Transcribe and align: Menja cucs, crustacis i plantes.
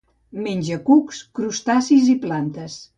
Menja 0.45 0.79
cucs, 0.89 1.21
crustacis 1.41 2.13
i 2.19 2.21
plantes. 2.29 2.85